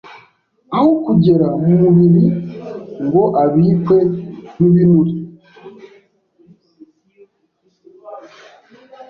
aho 0.75 0.89
kugera 1.05 1.47
mu 1.63 1.71
mubiri 1.81 2.23
ngo 3.05 3.23
abikwe 3.43 3.97
nk’ibinure 4.53 5.13